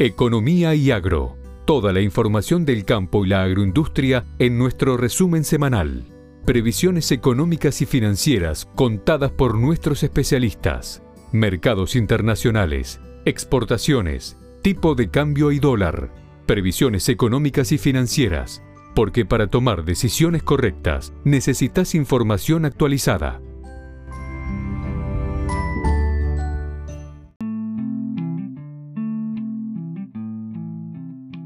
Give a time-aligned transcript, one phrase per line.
[0.00, 1.36] Economía y Agro.
[1.66, 6.04] Toda la información del campo y la agroindustria en nuestro resumen semanal.
[6.46, 11.02] Previsiones económicas y financieras contadas por nuestros especialistas.
[11.32, 16.14] Mercados internacionales, exportaciones, tipo de cambio y dólar.
[16.46, 18.62] Previsiones económicas y financieras.
[18.94, 23.40] Porque para tomar decisiones correctas necesitas información actualizada.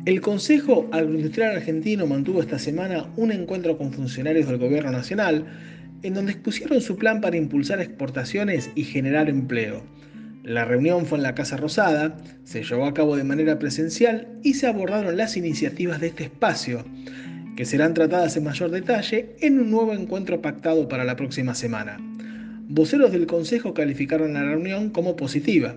[0.05, 5.47] El Consejo Agroindustrial Argentino mantuvo esta semana un encuentro con funcionarios del Gobierno Nacional
[6.03, 9.85] en donde expusieron su plan para impulsar exportaciones y generar empleo.
[10.43, 14.55] La reunión fue en la Casa Rosada, se llevó a cabo de manera presencial y
[14.55, 16.85] se abordaron las iniciativas de este espacio,
[17.57, 21.99] que serán tratadas en mayor detalle en un nuevo encuentro pactado para la próxima semana.
[22.69, 25.77] Voceros del Consejo calificaron la reunión como positiva.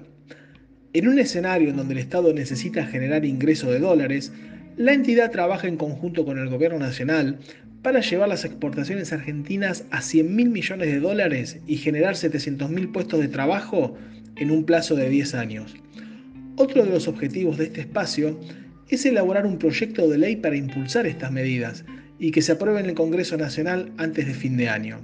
[0.96, 4.32] En un escenario en donde el Estado necesita generar ingreso de dólares,
[4.78, 7.38] la entidad trabaja en conjunto con el Gobierno Nacional
[7.82, 12.94] para llevar las exportaciones argentinas a 100 mil millones de dólares y generar 700 mil
[12.94, 13.98] puestos de trabajo
[14.38, 15.76] en un plazo de 10 años.
[16.56, 18.40] Otro de los objetivos de este espacio
[18.88, 21.84] es elaborar un proyecto de ley para impulsar estas medidas
[22.20, 25.02] y que se apruebe en el Congreso Nacional antes de fin de año.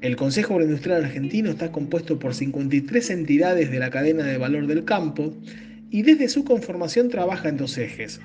[0.00, 4.84] El Consejo Agroindustrial Argentino está compuesto por 53 entidades de la cadena de valor del
[4.84, 5.34] campo
[5.90, 8.20] y desde su conformación trabaja en dos ejes.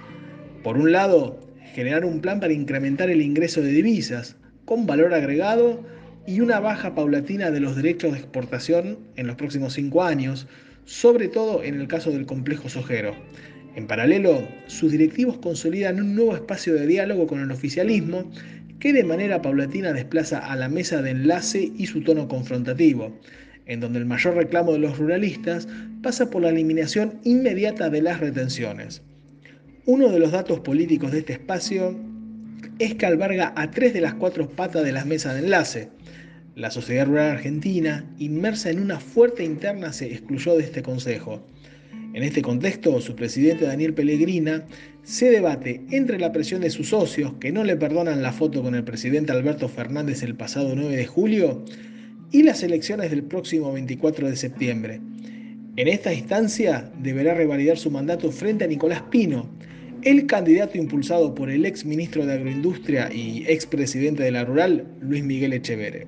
[0.61, 1.39] Por un lado,
[1.73, 5.83] generar un plan para incrementar el ingreso de divisas, con valor agregado
[6.27, 10.45] y una baja paulatina de los derechos de exportación en los próximos cinco años,
[10.85, 13.15] sobre todo en el caso del complejo sojero.
[13.75, 18.29] En paralelo, sus directivos consolidan un nuevo espacio de diálogo con el oficialismo
[18.83, 23.17] que de manera paulatina desplaza a la mesa de enlace y su tono confrontativo,
[23.65, 25.69] en donde el mayor reclamo de los ruralistas
[26.01, 29.01] pasa por la eliminación inmediata de las retenciones.
[29.85, 31.97] Uno de los datos políticos de este espacio
[32.77, 35.87] es que alberga a tres de las cuatro patas de las mesas de enlace.
[36.57, 41.47] La sociedad rural argentina, inmersa en una fuerte interna, se excluyó de este consejo.
[42.13, 44.67] En este contexto, su presidente Daniel Pellegrina
[45.01, 48.75] se debate entre la presión de sus socios, que no le perdonan la foto con
[48.75, 51.65] el presidente Alberto Fernández el pasado 9 de julio,
[52.31, 55.01] y las elecciones del próximo 24 de septiembre.
[55.75, 59.49] En esta instancia deberá revalidar su mandato frente a Nicolás Pino,
[60.03, 64.85] el candidato impulsado por el ex ministro de Agroindustria y ex presidente de la Rural,
[65.01, 66.05] Luis Miguel Echeverre.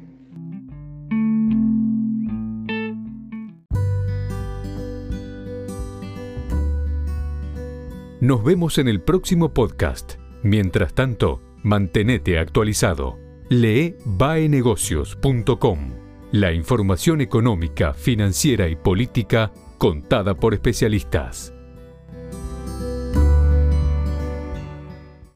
[8.25, 10.13] Nos vemos en el próximo podcast.
[10.41, 13.19] Mientras tanto, mantenete actualizado.
[13.49, 15.91] Lee baenegocios.com.
[16.31, 21.54] La información económica, financiera y política contada por especialistas.